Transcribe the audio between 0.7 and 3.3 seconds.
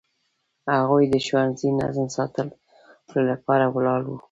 هغوی د ښوونځي نظم ساتلو